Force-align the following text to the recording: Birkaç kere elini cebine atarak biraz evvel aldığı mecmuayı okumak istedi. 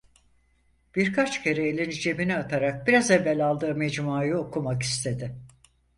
Birkaç 0.95 1.43
kere 1.43 1.69
elini 1.69 1.93
cebine 1.93 2.37
atarak 2.37 2.87
biraz 2.87 3.11
evvel 3.11 3.45
aldığı 3.47 3.75
mecmuayı 3.75 4.37
okumak 4.37 4.83
istedi. 4.83 5.35